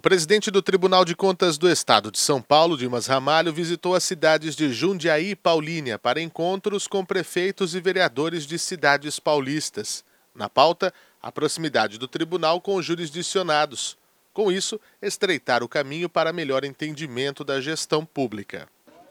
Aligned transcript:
O 0.00 0.08
presidente 0.10 0.50
do 0.50 0.62
Tribunal 0.62 1.04
de 1.04 1.14
Contas 1.14 1.58
do 1.58 1.68
Estado 1.68 2.10
de 2.10 2.18
São 2.18 2.40
Paulo, 2.40 2.74
Dimas 2.74 3.06
Ramalho, 3.06 3.52
visitou 3.52 3.94
as 3.94 4.02
cidades 4.02 4.56
de 4.56 4.72
Jundiaí 4.72 5.32
e 5.32 5.36
Paulínia 5.36 5.98
para 5.98 6.22
encontros 6.22 6.88
com 6.88 7.04
prefeitos 7.04 7.74
e 7.74 7.82
vereadores 7.82 8.46
de 8.46 8.58
cidades 8.58 9.20
paulistas. 9.20 10.02
Na 10.34 10.48
pauta, 10.48 10.90
a 11.20 11.30
proximidade 11.30 11.98
do 11.98 12.08
tribunal 12.08 12.62
com 12.62 12.76
os 12.76 12.86
jurisdicionados. 12.86 13.98
Com 14.32 14.50
isso, 14.50 14.80
estreitar 15.02 15.62
o 15.62 15.68
caminho 15.68 16.08
para 16.08 16.32
melhor 16.32 16.64
entendimento 16.64 17.44
da 17.44 17.60
gestão 17.60 18.02
pública. 18.02 18.66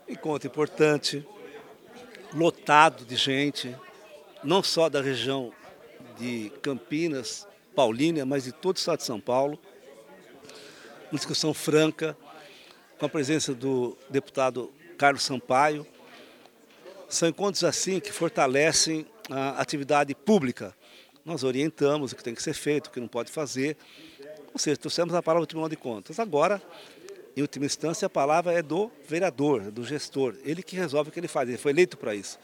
Encontro 0.08 0.48
importante, 0.48 1.24
lotado 2.34 3.06
de 3.06 3.16
gente, 3.16 3.76
não 4.44 4.64
só 4.64 4.90
da 4.90 5.04
região 5.04 5.54
de 6.18 6.52
Campinas, 6.64 7.48
Paulínia, 7.76 8.26
mas 8.26 8.46
de 8.46 8.52
todo 8.52 8.78
o 8.78 8.80
estado 8.80 8.98
de 8.98 9.06
São 9.06 9.20
Paulo 9.20 9.60
uma 11.12 11.18
discussão 11.18 11.54
franca, 11.54 12.16
com 12.98 13.06
a 13.06 13.10
presença 13.10 13.54
do 13.54 13.98
deputado 14.10 14.72
Carlos 14.98 15.24
Sampaio. 15.24 15.86
São 17.08 17.28
encontros 17.28 17.64
assim 17.64 18.00
que 18.00 18.12
fortalecem 18.12 19.06
a 19.30 19.62
atividade 19.62 20.14
pública. 20.14 20.76
Nós 21.26 21.44
orientamos 21.44 22.12
o 22.12 22.16
que 22.16 22.24
tem 22.24 22.36
que 22.36 22.44
ser 22.44 22.54
feito, 22.54 22.88
o 22.88 22.92
que 22.92 23.00
não 23.00 23.08
pode 23.08 23.32
fazer. 23.32 23.78
Ou 24.54 24.60
seja, 24.60 24.78
trouxemos 24.78 25.14
a 25.14 25.24
palavra 25.24 25.46
do 25.46 25.48
Tribunal 25.48 25.70
de 25.70 25.76
Contas. 25.76 26.20
Agora, 26.20 26.62
em 27.36 27.42
última 27.42 27.66
instância, 27.66 28.06
a 28.06 28.10
palavra 28.10 28.52
é 28.52 28.62
do 28.62 28.92
vereador, 29.08 29.72
do 29.72 29.84
gestor. 29.84 30.36
Ele 30.44 30.62
que 30.62 30.76
resolve 30.76 31.10
o 31.10 31.14
que 31.14 31.20
ele 31.20 31.28
faz, 31.28 31.48
ele 31.50 31.58
foi 31.58 31.72
eleito 31.72 31.98
para 31.98 32.14
isso. 32.14 32.38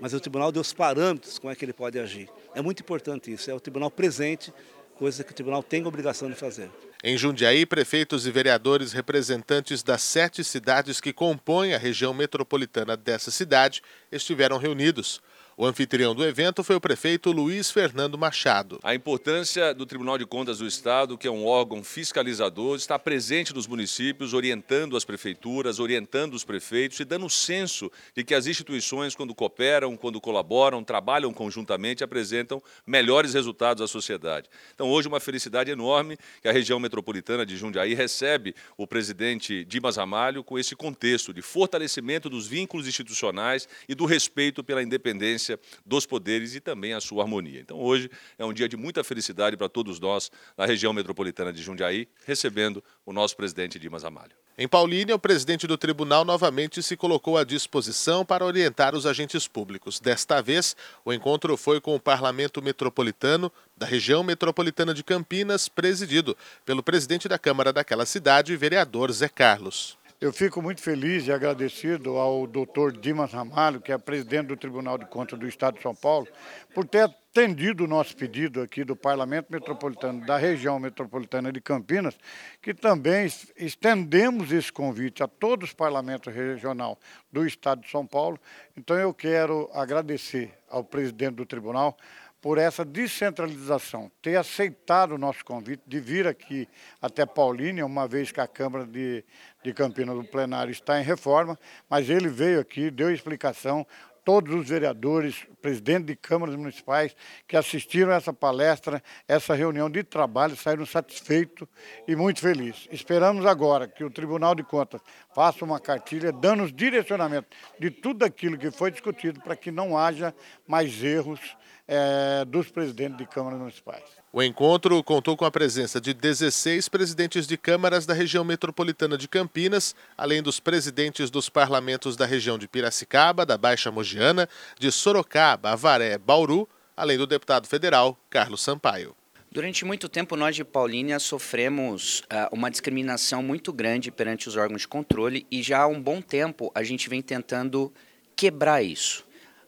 Mas 0.00 0.12
o 0.12 0.20
tribunal 0.20 0.52
deu 0.52 0.60
os 0.60 0.72
parâmetros 0.72 1.38
como 1.38 1.52
é 1.52 1.56
que 1.56 1.64
ele 1.64 1.72
pode 1.72 1.98
agir. 1.98 2.28
É 2.54 2.60
muito 2.60 2.80
importante 2.80 3.32
isso, 3.32 3.50
é 3.50 3.54
o 3.54 3.60
tribunal 3.60 3.90
presente, 3.90 4.52
coisa 4.94 5.24
que 5.24 5.32
o 5.32 5.34
tribunal 5.34 5.62
tem 5.62 5.84
obrigação 5.86 6.30
de 6.30 6.36
fazer. 6.36 6.70
Em 7.02 7.18
Jundiaí, 7.18 7.66
prefeitos 7.66 8.26
e 8.26 8.30
vereadores 8.30 8.92
representantes 8.92 9.82
das 9.82 10.02
sete 10.02 10.42
cidades 10.42 11.00
que 11.00 11.12
compõem 11.12 11.74
a 11.74 11.78
região 11.78 12.14
metropolitana 12.14 12.96
dessa 12.96 13.30
cidade 13.30 13.82
estiveram 14.10 14.56
reunidos. 14.56 15.20
O 15.56 15.64
anfitrião 15.64 16.16
do 16.16 16.24
evento 16.24 16.64
foi 16.64 16.74
o 16.74 16.80
prefeito 16.80 17.30
Luiz 17.30 17.70
Fernando 17.70 18.18
Machado. 18.18 18.80
A 18.82 18.92
importância 18.92 19.72
do 19.72 19.86
Tribunal 19.86 20.18
de 20.18 20.26
Contas 20.26 20.58
do 20.58 20.66
Estado, 20.66 21.16
que 21.16 21.28
é 21.28 21.30
um 21.30 21.46
órgão 21.46 21.84
fiscalizador, 21.84 22.74
está 22.74 22.98
presente 22.98 23.54
nos 23.54 23.68
municípios, 23.68 24.34
orientando 24.34 24.96
as 24.96 25.04
prefeituras, 25.04 25.78
orientando 25.78 26.34
os 26.34 26.42
prefeitos 26.42 26.98
e 26.98 27.04
dando 27.04 27.30
senso 27.30 27.88
de 28.16 28.24
que 28.24 28.34
as 28.34 28.48
instituições, 28.48 29.14
quando 29.14 29.32
cooperam, 29.32 29.96
quando 29.96 30.20
colaboram, 30.20 30.82
trabalham 30.82 31.32
conjuntamente, 31.32 32.02
apresentam 32.02 32.60
melhores 32.84 33.32
resultados 33.32 33.80
à 33.80 33.86
sociedade. 33.86 34.48
Então, 34.74 34.90
hoje, 34.90 35.06
uma 35.06 35.20
felicidade 35.20 35.70
enorme 35.70 36.18
que 36.42 36.48
a 36.48 36.52
região 36.52 36.80
metropolitana 36.80 37.46
de 37.46 37.56
Jundiaí 37.56 37.94
recebe 37.94 38.56
o 38.76 38.88
presidente 38.88 39.64
Dimas 39.64 39.98
Ramalho 39.98 40.42
com 40.42 40.58
esse 40.58 40.74
contexto 40.74 41.32
de 41.32 41.42
fortalecimento 41.42 42.28
dos 42.28 42.44
vínculos 42.44 42.88
institucionais 42.88 43.68
e 43.88 43.94
do 43.94 44.04
respeito 44.04 44.64
pela 44.64 44.82
independência 44.82 45.43
dos 45.84 46.06
poderes 46.06 46.54
e 46.54 46.60
também 46.60 46.92
a 46.92 47.00
sua 47.00 47.22
harmonia. 47.22 47.60
Então, 47.60 47.78
hoje 47.78 48.10
é 48.38 48.44
um 48.44 48.52
dia 48.52 48.68
de 48.68 48.76
muita 48.76 49.02
felicidade 49.04 49.56
para 49.56 49.68
todos 49.68 50.00
nós 50.00 50.30
na 50.56 50.66
região 50.66 50.92
metropolitana 50.92 51.52
de 51.52 51.62
Jundiaí, 51.62 52.08
recebendo 52.26 52.82
o 53.04 53.12
nosso 53.12 53.36
presidente 53.36 53.78
Dimas 53.78 54.04
Amalho. 54.04 54.32
Em 54.56 54.68
Paulínia, 54.68 55.16
o 55.16 55.18
presidente 55.18 55.66
do 55.66 55.76
tribunal 55.76 56.24
novamente 56.24 56.80
se 56.80 56.96
colocou 56.96 57.36
à 57.36 57.42
disposição 57.42 58.24
para 58.24 58.44
orientar 58.44 58.94
os 58.94 59.04
agentes 59.04 59.48
públicos. 59.48 59.98
Desta 59.98 60.40
vez, 60.40 60.76
o 61.04 61.12
encontro 61.12 61.56
foi 61.56 61.80
com 61.80 61.92
o 61.96 62.00
Parlamento 62.00 62.62
Metropolitano 62.62 63.50
da 63.76 63.84
região 63.84 64.22
metropolitana 64.22 64.94
de 64.94 65.02
Campinas, 65.02 65.68
presidido 65.68 66.36
pelo 66.64 66.84
presidente 66.84 67.26
da 67.26 67.36
Câmara 67.36 67.72
daquela 67.72 68.06
cidade, 68.06 68.56
vereador 68.56 69.10
Zé 69.10 69.28
Carlos. 69.28 69.98
Eu 70.24 70.32
fico 70.32 70.62
muito 70.62 70.80
feliz 70.80 71.26
e 71.26 71.32
agradecido 71.32 72.16
ao 72.16 72.46
doutor 72.46 72.96
Dimas 72.96 73.30
Ramalho, 73.30 73.78
que 73.78 73.92
é 73.92 73.98
presidente 73.98 74.46
do 74.46 74.56
Tribunal 74.56 74.96
de 74.96 75.04
Contas 75.04 75.38
do 75.38 75.46
Estado 75.46 75.76
de 75.76 75.82
São 75.82 75.94
Paulo, 75.94 76.26
por 76.74 76.88
ter 76.88 77.02
atendido 77.02 77.84
o 77.84 77.86
nosso 77.86 78.16
pedido 78.16 78.62
aqui 78.62 78.84
do 78.84 78.96
Parlamento 78.96 79.52
Metropolitano, 79.52 80.24
da 80.24 80.38
região 80.38 80.78
metropolitana 80.78 81.52
de 81.52 81.60
Campinas, 81.60 82.16
que 82.62 82.72
também 82.72 83.26
estendemos 83.54 84.50
esse 84.50 84.72
convite 84.72 85.22
a 85.22 85.28
todos 85.28 85.68
os 85.68 85.74
parlamentos 85.74 86.32
regionais 86.32 86.96
do 87.30 87.46
Estado 87.46 87.82
de 87.82 87.90
São 87.90 88.06
Paulo. 88.06 88.40
Então 88.74 88.96
eu 88.96 89.12
quero 89.12 89.68
agradecer 89.74 90.54
ao 90.70 90.82
presidente 90.82 91.34
do 91.34 91.44
tribunal 91.44 91.98
por 92.44 92.58
essa 92.58 92.84
descentralização, 92.84 94.12
ter 94.20 94.36
aceitado 94.36 95.12
o 95.12 95.18
nosso 95.18 95.42
convite 95.42 95.82
de 95.86 95.98
vir 95.98 96.26
aqui 96.26 96.68
até 97.00 97.24
Paulínia, 97.24 97.86
uma 97.86 98.06
vez 98.06 98.30
que 98.30 98.38
a 98.38 98.46
Câmara 98.46 98.84
de, 98.84 99.24
de 99.62 99.72
Campinas 99.72 100.14
do 100.14 100.24
Plenário 100.24 100.70
está 100.70 101.00
em 101.00 101.02
reforma, 101.02 101.58
mas 101.88 102.10
ele 102.10 102.28
veio 102.28 102.60
aqui, 102.60 102.90
deu 102.90 103.10
explicação, 103.10 103.86
todos 104.22 104.54
os 104.54 104.68
vereadores, 104.68 105.46
presidente 105.62 106.04
de 106.04 106.16
câmaras 106.16 106.54
municipais 106.54 107.16
que 107.48 107.56
assistiram 107.56 108.12
essa 108.12 108.32
palestra, 108.32 109.02
essa 109.26 109.54
reunião 109.54 109.88
de 109.88 110.02
trabalho, 110.02 110.54
saíram 110.54 110.84
satisfeitos 110.84 111.66
e 112.06 112.14
muito 112.14 112.40
felizes. 112.40 112.86
Esperamos 112.92 113.46
agora 113.46 113.88
que 113.88 114.04
o 114.04 114.10
Tribunal 114.10 114.54
de 114.54 114.62
Contas 114.62 115.00
faça 115.34 115.64
uma 115.64 115.80
cartilha 115.80 116.30
dando 116.30 116.64
os 116.64 116.72
direcionamentos 116.74 117.50
de 117.78 117.90
tudo 117.90 118.22
aquilo 118.22 118.58
que 118.58 118.70
foi 118.70 118.90
discutido 118.90 119.40
para 119.40 119.56
que 119.56 119.70
não 119.70 119.96
haja 119.96 120.34
mais 120.66 121.02
erros 121.02 121.40
é, 121.86 122.44
dos 122.44 122.70
presidentes 122.70 123.18
de 123.18 123.26
câmaras 123.26 123.58
municipais. 123.58 124.02
O 124.32 124.42
encontro 124.42 125.02
contou 125.04 125.36
com 125.36 125.44
a 125.44 125.50
presença 125.50 126.00
de 126.00 126.12
16 126.12 126.88
presidentes 126.88 127.46
de 127.46 127.56
câmaras 127.56 128.04
da 128.04 128.14
região 128.14 128.44
metropolitana 128.44 129.16
de 129.16 129.28
Campinas, 129.28 129.94
além 130.16 130.42
dos 130.42 130.58
presidentes 130.58 131.30
dos 131.30 131.48
parlamentos 131.48 132.16
da 132.16 132.26
região 132.26 132.58
de 132.58 132.66
Piracicaba, 132.66 133.46
da 133.46 133.56
Baixa 133.56 133.90
Mogiana, 133.90 134.48
de 134.78 134.90
Sorocaba, 134.90 135.70
Avaré, 135.70 136.18
Bauru, 136.18 136.68
além 136.96 137.18
do 137.18 137.26
deputado 137.26 137.68
federal 137.68 138.18
Carlos 138.28 138.62
Sampaio. 138.62 139.14
Durante 139.52 139.84
muito 139.84 140.08
tempo, 140.08 140.34
nós 140.34 140.56
de 140.56 140.64
Paulínia 140.64 141.20
sofremos 141.20 142.22
uh, 142.22 142.48
uma 142.50 142.68
discriminação 142.68 143.40
muito 143.40 143.72
grande 143.72 144.10
perante 144.10 144.48
os 144.48 144.56
órgãos 144.56 144.80
de 144.80 144.88
controle 144.88 145.46
e 145.48 145.62
já 145.62 145.82
há 145.82 145.86
um 145.86 146.02
bom 146.02 146.20
tempo 146.20 146.72
a 146.74 146.82
gente 146.82 147.08
vem 147.08 147.22
tentando 147.22 147.92
quebrar 148.34 148.82
isso. 148.82 149.24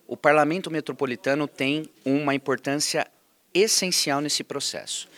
O 0.08 0.16
parlamento 0.16 0.70
metropolitano 0.70 1.48
tem 1.48 1.90
uma 2.04 2.34
importância 2.34 3.06
essencial 3.52 4.20
nesse 4.20 4.44
processo. 4.44 5.08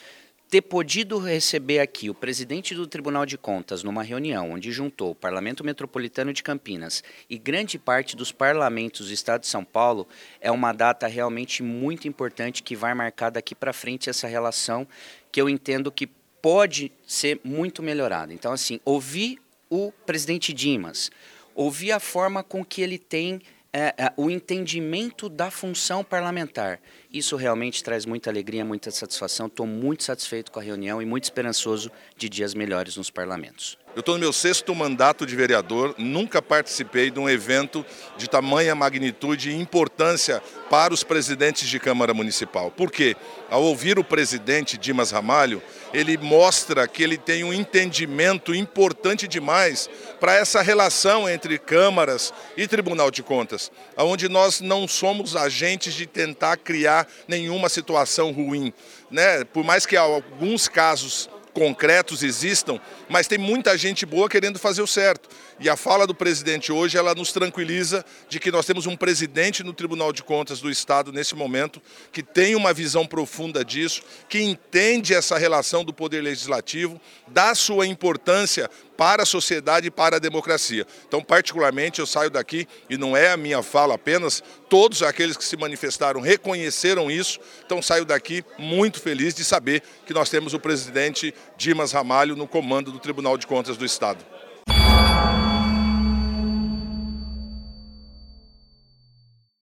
Ter 0.48 0.62
podido 0.62 1.18
receber 1.18 1.78
aqui 1.80 2.08
o 2.08 2.14
presidente 2.14 2.74
do 2.74 2.86
Tribunal 2.86 3.26
de 3.26 3.36
Contas 3.36 3.82
numa 3.82 4.02
reunião 4.02 4.52
onde 4.52 4.72
juntou 4.72 5.10
o 5.10 5.14
Parlamento 5.14 5.62
Metropolitano 5.62 6.32
de 6.32 6.42
Campinas 6.42 7.04
e 7.28 7.36
grande 7.36 7.78
parte 7.78 8.16
dos 8.16 8.32
parlamentos 8.32 9.08
do 9.08 9.12
Estado 9.12 9.42
de 9.42 9.46
São 9.46 9.62
Paulo 9.62 10.08
é 10.40 10.50
uma 10.50 10.72
data 10.72 11.06
realmente 11.06 11.62
muito 11.62 12.08
importante 12.08 12.62
que 12.62 12.74
vai 12.74 12.94
marcar 12.94 13.28
daqui 13.28 13.54
para 13.54 13.74
frente 13.74 14.08
essa 14.08 14.26
relação 14.26 14.88
que 15.30 15.38
eu 15.38 15.50
entendo 15.50 15.92
que 15.92 16.06
pode 16.40 16.90
ser 17.06 17.38
muito 17.44 17.82
melhorada. 17.82 18.32
Então, 18.32 18.52
assim, 18.52 18.80
ouvir 18.86 19.38
o 19.68 19.92
presidente 20.06 20.54
Dimas, 20.54 21.10
ouvir 21.54 21.92
a 21.92 22.00
forma 22.00 22.42
com 22.42 22.64
que 22.64 22.80
ele 22.80 22.98
tem 22.98 23.42
é, 23.72 23.94
é, 23.98 24.12
o 24.16 24.30
entendimento 24.30 25.28
da 25.28 25.50
função 25.50 26.02
parlamentar. 26.02 26.80
Isso 27.12 27.36
realmente 27.36 27.82
traz 27.82 28.06
muita 28.06 28.30
alegria, 28.30 28.64
muita 28.64 28.90
satisfação. 28.90 29.46
Estou 29.46 29.66
muito 29.66 30.04
satisfeito 30.04 30.50
com 30.50 30.58
a 30.58 30.62
reunião 30.62 31.02
e 31.02 31.06
muito 31.06 31.24
esperançoso 31.24 31.90
de 32.16 32.28
dias 32.28 32.54
melhores 32.54 32.96
nos 32.96 33.10
parlamentos. 33.10 33.78
Eu 33.94 34.00
estou 34.00 34.14
no 34.14 34.20
meu 34.20 34.32
sexto 34.32 34.74
mandato 34.74 35.26
de 35.26 35.34
vereador, 35.34 35.94
nunca 35.98 36.40
participei 36.40 37.10
de 37.10 37.18
um 37.18 37.28
evento 37.28 37.84
de 38.16 38.28
tamanha 38.28 38.74
magnitude 38.74 39.50
e 39.50 39.56
importância 39.56 40.42
para 40.70 40.94
os 40.94 41.02
presidentes 41.02 41.68
de 41.68 41.80
Câmara 41.80 42.14
Municipal. 42.14 42.70
Por 42.70 42.92
quê? 42.92 43.16
Ao 43.50 43.62
ouvir 43.62 43.98
o 43.98 44.04
presidente 44.04 44.76
Dimas 44.76 45.10
Ramalho, 45.10 45.62
ele 45.92 46.16
mostra 46.18 46.86
que 46.86 47.02
ele 47.02 47.16
tem 47.16 47.42
um 47.42 47.52
entendimento 47.52 48.54
importante 48.54 49.26
demais 49.26 49.88
para 50.20 50.34
essa 50.36 50.62
relação 50.62 51.28
entre 51.28 51.58
câmaras 51.58 52.32
e 52.56 52.68
Tribunal 52.68 53.10
de 53.10 53.22
Contas, 53.22 53.72
onde 53.96 54.28
nós 54.28 54.60
não 54.60 54.86
somos 54.86 55.34
agentes 55.34 55.94
de 55.94 56.06
tentar 56.06 56.58
criar 56.58 57.08
nenhuma 57.26 57.68
situação 57.68 58.30
ruim. 58.32 58.72
Né? 59.10 59.44
Por 59.44 59.64
mais 59.64 59.86
que 59.86 59.96
alguns 59.96 60.68
casos 60.68 61.28
concretos 61.58 62.22
existam, 62.22 62.80
mas 63.08 63.26
tem 63.26 63.36
muita 63.36 63.76
gente 63.76 64.06
boa 64.06 64.28
querendo 64.28 64.58
fazer 64.58 64.80
o 64.80 64.86
certo. 64.86 65.28
E 65.60 65.68
a 65.68 65.76
fala 65.76 66.06
do 66.06 66.14
presidente 66.14 66.70
hoje, 66.70 66.96
ela 66.96 67.16
nos 67.16 67.32
tranquiliza 67.32 68.04
de 68.28 68.38
que 68.38 68.52
nós 68.52 68.64
temos 68.64 68.86
um 68.86 68.94
presidente 68.94 69.64
no 69.64 69.72
Tribunal 69.72 70.12
de 70.12 70.22
Contas 70.22 70.60
do 70.60 70.70
Estado 70.70 71.12
nesse 71.12 71.34
momento 71.34 71.82
que 72.12 72.22
tem 72.22 72.54
uma 72.54 72.72
visão 72.72 73.04
profunda 73.04 73.64
disso, 73.64 74.02
que 74.28 74.40
entende 74.40 75.14
essa 75.14 75.36
relação 75.36 75.84
do 75.84 75.92
poder 75.92 76.22
legislativo, 76.22 77.00
dá 77.26 77.56
sua 77.56 77.88
importância 77.88 78.70
para 78.96 79.24
a 79.24 79.26
sociedade 79.26 79.88
e 79.88 79.90
para 79.90 80.16
a 80.16 80.20
democracia. 80.20 80.86
Então, 81.06 81.22
particularmente, 81.22 81.98
eu 81.98 82.06
saio 82.06 82.30
daqui, 82.30 82.66
e 82.88 82.96
não 82.96 83.16
é 83.16 83.32
a 83.32 83.36
minha 83.36 83.62
fala 83.62 83.94
apenas, 83.94 84.42
todos 84.68 85.02
aqueles 85.02 85.36
que 85.36 85.44
se 85.44 85.56
manifestaram 85.56 86.20
reconheceram 86.20 87.10
isso, 87.10 87.40
então 87.66 87.82
saio 87.82 88.04
daqui 88.04 88.44
muito 88.58 89.00
feliz 89.00 89.34
de 89.34 89.44
saber 89.44 89.82
que 90.06 90.14
nós 90.14 90.30
temos 90.30 90.54
o 90.54 90.60
presidente 90.60 91.34
Dimas 91.56 91.90
Ramalho 91.90 92.36
no 92.36 92.46
comando 92.46 92.92
do 92.92 92.98
Tribunal 93.00 93.36
de 93.36 93.46
Contas 93.46 93.76
do 93.76 93.84
Estado. 93.84 94.37